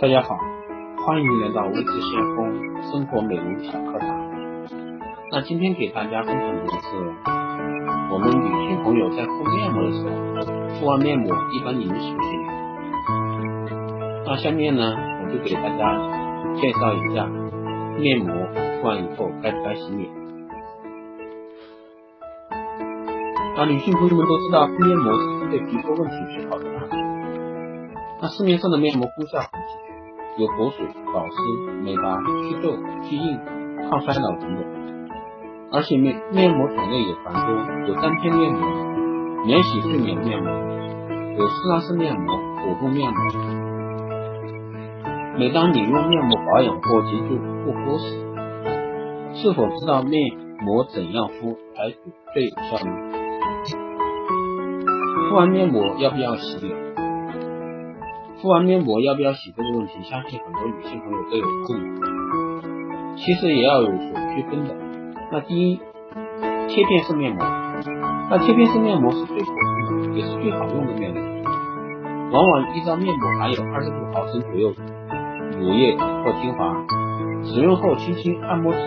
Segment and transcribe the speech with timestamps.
[0.00, 0.34] 大家好，
[1.04, 4.08] 欢迎来到微智先锋生活美容小课堂。
[5.30, 6.96] 那今天给大家分享的是，
[8.10, 11.94] 我们女性朋友在敷面膜的时候，敷完面膜一般你们
[14.24, 14.82] 那下面呢，
[15.22, 15.92] 我就给大家
[16.54, 17.26] 介绍一下
[17.98, 18.34] 面膜
[18.80, 20.08] 敷完以后该不该洗脸。
[23.54, 26.64] 那女性朋友们都知道敷面膜是对皮肤问题最好的。
[28.22, 29.89] 那市面上的面膜功效很。
[30.40, 31.36] 有补水、保湿、
[31.84, 32.02] 美白、
[32.48, 32.72] 祛皱、
[33.04, 33.38] 去印、
[33.90, 34.64] 抗衰老等等，
[35.70, 37.52] 而且面面膜种类也繁多，
[37.88, 38.60] 有单片面膜、
[39.44, 40.50] 免洗睡眠面膜，
[41.36, 43.20] 有斯拉斯面膜、果冻面膜。
[45.36, 48.24] 每当你用面膜保养或急救护肤时，
[49.34, 51.90] 是否知道面膜怎样敷才
[52.32, 52.92] 最有效呢？
[55.28, 56.89] 敷完面膜要不要洗脸？
[58.40, 63.16] 敷完面膜要不要洗这个问题，相信很多女性朋友都有困扰。
[63.16, 64.74] 其实也要有所区分的。
[65.30, 65.78] 那第一，
[66.68, 67.44] 贴片式面膜，
[68.30, 71.20] 那贴片式面膜是最普通的，也是最好用的面膜。
[72.32, 74.72] 往往一张面膜含有二十五毫升左右
[75.58, 76.74] 乳液或精华，
[77.44, 78.78] 使用后轻轻按摩至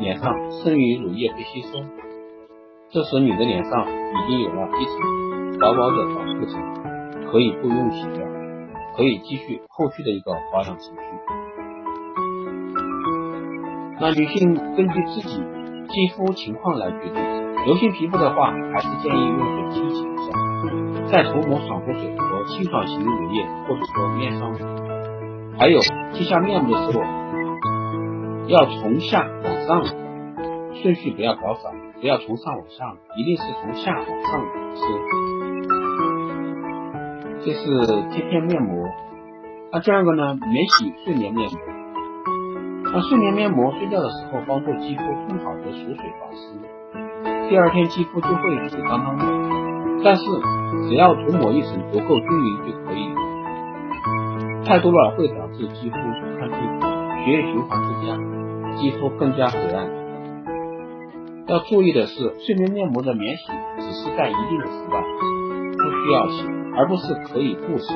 [0.00, 1.78] 脸上，剩余乳液被吸收，
[2.90, 8.33] 这时你的脸上已经有了一层薄薄的保护层，可以不用洗掉。
[8.96, 10.90] 可以继续后续的一个保养程序。
[14.00, 15.42] 那女性根据自己
[15.88, 17.22] 肌肤情况来决定，
[17.66, 20.32] 油性皮肤的话，还是建议用水清洗一下，
[21.10, 24.52] 再涂抹爽肤水和清爽型乳液或者说面霜。
[25.58, 25.78] 还有
[26.12, 27.04] 贴下面部的时候，
[28.48, 29.84] 要从下往上，
[30.82, 34.40] 顺序不要搞反，不要从上往下，一定是从下往上
[34.74, 35.83] 是。
[37.44, 37.60] 这是
[38.10, 38.88] 贴片面膜，
[39.70, 40.34] 那第二个呢？
[40.34, 41.58] 免洗睡眠面膜。
[42.90, 46.56] 那睡眠面膜睡觉的时候，帮助肌肤更好的锁水保湿，
[47.50, 49.24] 第二天肌肤就会水当当的。
[50.02, 50.22] 但是
[50.88, 53.12] 只要涂抹一层足够均匀就可以，
[54.64, 55.96] 太多了会导致肌肤
[56.38, 56.56] 看出
[57.26, 58.16] 血液循环不佳，
[58.76, 59.86] 肌肤更加黑暗。
[61.48, 66.53] 要注意的是，睡眠面膜的免洗只是在一定的时段，不需要洗。
[66.76, 67.94] 而不是可以不洗。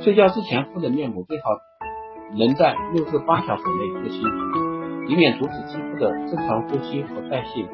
[0.00, 1.44] 睡觉之前敷的面膜最好
[2.36, 4.22] 能在六至八小时内敷清，
[5.08, 7.66] 以免阻止肌肤的正常呼吸和代谢。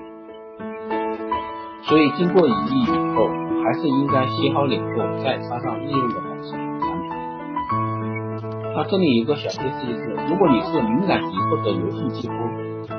[1.82, 2.54] 所以经过一夜
[2.84, 3.28] 以后，
[3.64, 6.58] 还是应该洗好脸后再擦上日用的保湿产
[7.00, 7.10] 品。
[8.74, 12.34] 那这里有个小贴士就是，如果你是敏感肌或者油性肌肤，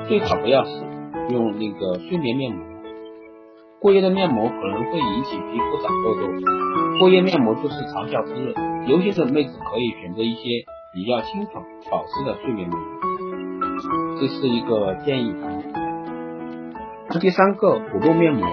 [0.08, 0.84] 最好不要使
[1.30, 2.71] 用那个睡眠面膜。
[3.82, 6.28] 过夜的面膜可能会引起皮肤长痘痘，
[7.00, 8.54] 过夜面膜就是长效滋润。
[8.86, 10.42] 油性的妹子可以选择一些
[10.94, 12.86] 比较清爽保湿的睡眠面膜，
[14.20, 15.34] 这是一个建议。
[17.20, 18.46] 第三个果冻面膜，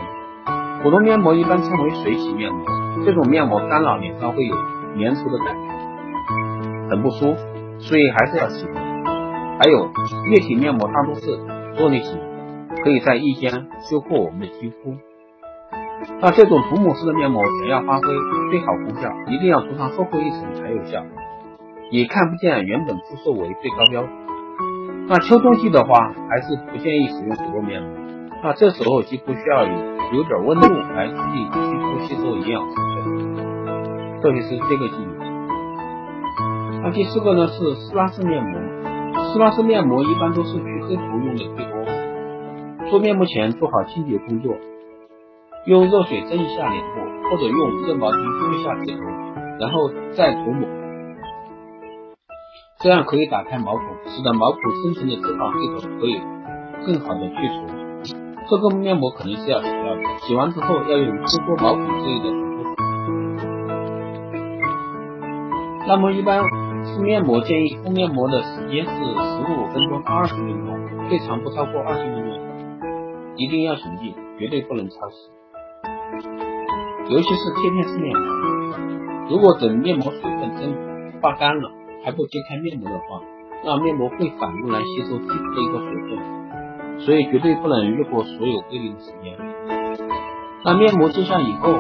[0.82, 2.66] 果冻面膜一般称为水洗面膜，
[3.06, 4.56] 这种面膜干扰脸上会有
[4.98, 7.40] 粘稠的感觉，很不舒服，
[7.78, 8.66] 所以还是要洗。
[8.66, 9.92] 还有
[10.32, 11.38] 液体面膜大多是
[11.78, 12.18] 做内型，
[12.84, 14.98] 可以在一天修复我们的肌肤。
[16.22, 18.08] 那这种涂抹式的面膜想要发挥
[18.52, 21.04] 最好功效，一定要涂上厚厚一层才有效，
[21.92, 24.12] 以看不见原本肤色为最高标准。
[25.08, 27.92] 那秋冬季的话，还是不建议使用果冻面膜。
[28.44, 29.74] 那这时候肌肤需要有
[30.14, 35.12] 有点温度来促进肌肤吸收营养成分，特别是这个季节。
[36.82, 38.62] 那第四个呢是撕拉式面膜，
[39.34, 42.90] 撕拉式面膜一般都是去黑头用的最多。
[42.90, 44.56] 做面膜前做好清洁工作。
[45.70, 49.04] 用热水蒸一下脸部，或者用热毛巾敷一下指头，
[49.60, 50.68] 然后再涂抹，
[52.80, 56.20] 这样可以打开毛孔，使得毛孔深层的脂肪黑头可以
[56.88, 57.68] 更好的去除。
[58.50, 62.74] 这个面膜肯定是要洗掉的，洗完之后要用收缩毛孔之类的爽肤水。
[65.88, 66.44] 那么一般
[66.84, 72.40] 敷面膜建议敷面膜的时间是十五分钟到二十分钟，最长不超过二十分钟，
[73.38, 75.30] 一定要谨记，绝对不能超时。
[77.10, 78.26] 尤其是贴片式面膜，
[79.30, 80.74] 如果等面膜水分蒸
[81.22, 81.72] 发干了
[82.06, 83.22] 还不揭开面膜的话，
[83.66, 89.36] 那面膜会反过来吸收肌肤的一个水分，所以绝对不能越过所有规定的时间。
[90.64, 91.72] 那面膜揭下以后，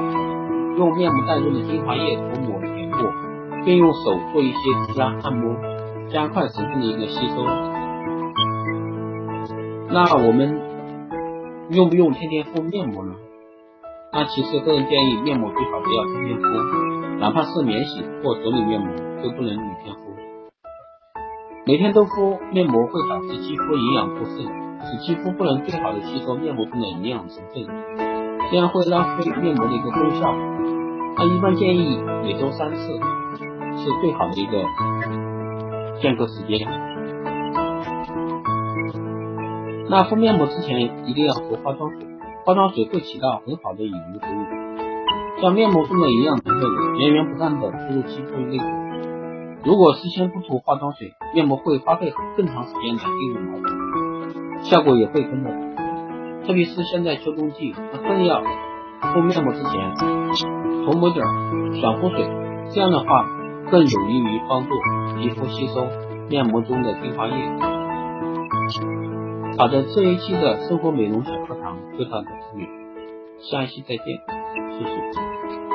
[0.78, 2.98] 用面膜袋中的精华液涂抹脸部，
[3.66, 5.56] 并用手做一些指压按摩，
[6.10, 7.46] 加快成分的一个吸收。
[9.92, 10.60] 那我们
[11.70, 13.14] 用不用天天敷面膜呢？
[14.12, 16.48] 那其实个人建议，面膜最好不要天天敷，
[17.20, 18.90] 哪怕是免洗或整理面膜
[19.22, 20.02] 都不能每天敷。
[21.66, 24.38] 每天都敷面膜会导致肌肤营养过剩，
[24.84, 27.68] 使肌肤不能最好的吸收面膜中的营养成分，
[28.50, 30.34] 这样会浪费面膜的一个功效。
[31.16, 34.64] 那一般建议每周三次是最好的一个
[36.02, 36.68] 间隔时间。
[39.88, 42.08] 那敷面膜之前一定要涂化妆水，
[42.50, 44.44] 化妆水会起到很好的引流作用，
[45.40, 48.66] 像面膜中的营养成分源源不断的注入肌肤内部。
[49.63, 55.51] 如果事先不涂化妆水，面膜会花费更长时间来进入毛孔，效果也会跟着。
[56.48, 59.94] 特别是现在秋冬季，那更要敷面膜之前
[60.86, 61.24] 涂抹点
[61.80, 62.28] 爽肤水，
[62.74, 63.28] 这样的话
[63.69, 64.69] 更有利于帮助
[65.19, 65.86] 皮肤吸收
[66.28, 69.19] 面膜中的精华液。
[69.60, 72.66] 好的，这一期的生活美容小课堂就到这里，
[73.42, 75.69] 下一期再见，谢谢。